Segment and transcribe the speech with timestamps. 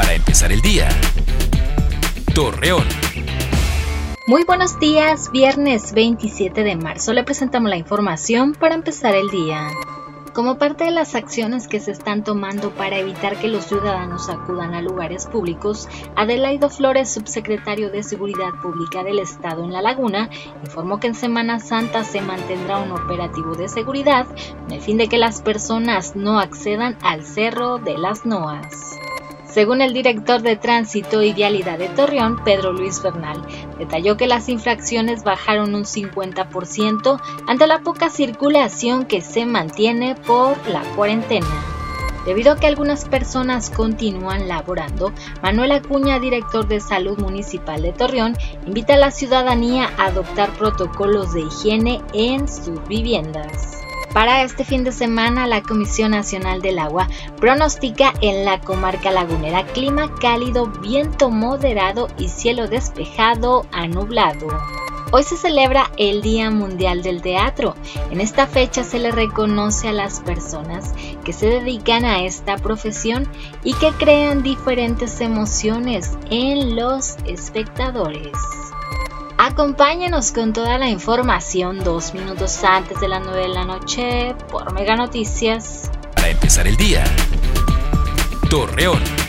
[0.00, 0.88] para empezar el día.
[2.34, 2.86] Torreón.
[4.26, 9.68] Muy buenos días, viernes 27 de marzo le presentamos la información para empezar el día.
[10.32, 14.72] Como parte de las acciones que se están tomando para evitar que los ciudadanos acudan
[14.72, 15.86] a lugares públicos,
[16.16, 20.30] Adelaido Flores, subsecretario de Seguridad Pública del Estado en La Laguna,
[20.64, 24.26] informó que en Semana Santa se mantendrá un operativo de seguridad
[24.62, 28.89] con el fin de que las personas no accedan al Cerro de las Noas.
[29.50, 33.42] Según el director de Tránsito y Vialidad de Torreón, Pedro Luis Bernal,
[33.78, 40.56] detalló que las infracciones bajaron un 50% ante la poca circulación que se mantiene por
[40.68, 41.48] la cuarentena.
[42.24, 48.36] Debido a que algunas personas continúan laborando, Manuel Acuña, director de Salud Municipal de Torreón,
[48.66, 53.79] invita a la ciudadanía a adoptar protocolos de higiene en sus viviendas.
[54.12, 59.64] Para este fin de semana, la Comisión Nacional del Agua pronostica en la comarca lagunera
[59.66, 64.48] clima cálido, viento moderado y cielo despejado a nublado.
[65.12, 67.74] Hoy se celebra el Día Mundial del Teatro.
[68.10, 70.92] En esta fecha se le reconoce a las personas
[71.24, 73.28] que se dedican a esta profesión
[73.64, 78.32] y que crean diferentes emociones en los espectadores.
[79.42, 84.74] Acompáñenos con toda la información dos minutos antes de las 9 de la noche por
[84.74, 85.90] Mega Noticias.
[86.14, 87.04] Para empezar el día,
[88.50, 89.19] Torreón.